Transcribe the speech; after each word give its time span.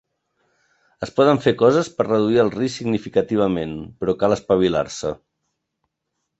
Es 1.07 1.11
poden 1.19 1.39
fer 1.43 1.53
coses 1.59 1.91
per 1.99 2.07
reduir 2.07 2.41
el 2.45 2.51
risc 2.57 2.75
significativament, 2.81 3.79
però 4.03 4.19
cal 4.25 4.39
espavilar-se. 4.41 5.17